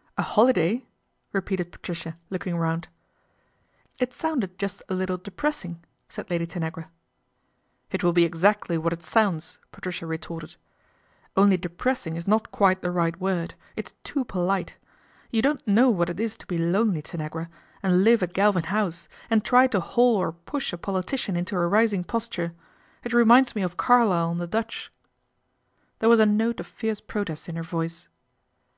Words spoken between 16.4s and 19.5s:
be lonely, Tanagra, and live at Galvin House, and